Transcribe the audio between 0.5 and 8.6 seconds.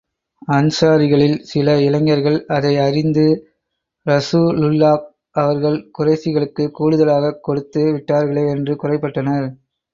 அன்ஸாரிகளில் சில இளைஞர்கள் அதை அறிந்து, ரஸூலுல்லாஹ் அவர்கள் குறைஷிகளுக்குக் கூடுதலாகக் கொடுத்து விட்டார்களே